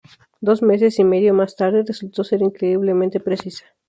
Dos 0.39 0.63
meses 0.63 0.97
y 0.97 1.03
medio 1.03 1.35
más 1.35 1.55
tarde, 1.55 1.83
resultó 1.85 2.23
ser 2.23 2.41
increíblemente 2.41 3.19
precisa. 3.19 3.65